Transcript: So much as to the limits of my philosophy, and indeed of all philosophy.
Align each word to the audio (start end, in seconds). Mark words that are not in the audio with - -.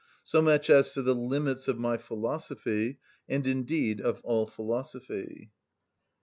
So 0.23 0.41
much 0.41 0.67
as 0.71 0.93
to 0.95 1.03
the 1.03 1.13
limits 1.13 1.67
of 1.67 1.77
my 1.77 1.97
philosophy, 1.97 2.97
and 3.29 3.45
indeed 3.45 4.01
of 4.01 4.19
all 4.23 4.47
philosophy. 4.47 5.51